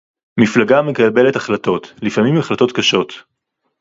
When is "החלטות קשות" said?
2.37-3.13